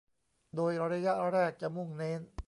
[0.55, 2.21] โดยระยะแรกจะมุ่งเน้น